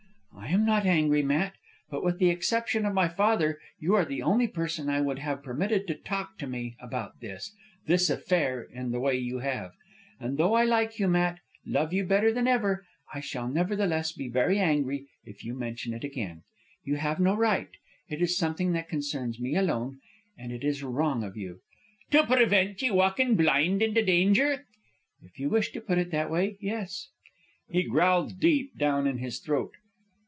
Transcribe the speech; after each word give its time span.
"I 0.33 0.53
am 0.53 0.65
not 0.65 0.85
angry, 0.85 1.21
Matt. 1.23 1.53
But 1.89 2.03
with 2.03 2.17
the 2.17 2.29
exception 2.29 2.85
of 2.85 2.93
my 2.93 3.07
father 3.07 3.57
you 3.79 3.93
are 3.95 4.03
the 4.03 4.21
only 4.21 4.47
person 4.47 4.89
I 4.89 4.99
would 4.99 5.19
have 5.19 5.43
permitted 5.43 5.87
to 5.87 5.95
talk 5.95 6.37
to 6.39 6.47
me 6.47 6.75
about 6.81 7.21
this 7.21 7.55
this 7.85 8.09
affair 8.09 8.63
in 8.63 8.91
the 8.91 8.99
way 8.99 9.15
you 9.17 9.39
have. 9.39 9.71
And 10.19 10.37
though 10.37 10.53
I 10.55 10.65
like 10.65 10.99
you, 10.99 11.07
Matt, 11.07 11.39
love 11.65 11.93
you 11.93 12.03
better 12.05 12.33
than 12.33 12.47
ever, 12.47 12.85
I 13.13 13.19
shall 13.21 13.47
nevertheless 13.47 14.11
be 14.11 14.27
very 14.27 14.59
angry 14.59 15.07
if 15.23 15.45
you 15.45 15.53
mention 15.53 15.93
it 15.93 16.03
again. 16.03 16.41
You 16.83 16.95
have 16.97 17.19
no 17.19 17.33
right. 17.33 17.69
It 18.09 18.21
is 18.21 18.37
something 18.37 18.73
that 18.73 18.89
concerns 18.89 19.39
me 19.39 19.55
alone. 19.55 20.01
And 20.37 20.51
it 20.51 20.65
is 20.65 20.83
wrong 20.83 21.23
of 21.23 21.37
you" 21.37 21.61
"To 22.11 22.23
prevint 22.25 22.81
ye 22.81 22.91
walkin' 22.91 23.35
blind 23.35 23.81
into 23.81 24.03
danger?" 24.03 24.65
"If 25.21 25.39
you 25.39 25.49
wish 25.49 25.71
to 25.71 25.79
put 25.79 25.97
it 25.99 26.11
that 26.11 26.29
way, 26.31 26.57
yes." 26.59 27.07
He 27.69 27.83
growled 27.83 28.39
deep 28.41 28.77
down 28.77 29.07
in 29.07 29.19
his 29.19 29.39
throat. 29.39 29.75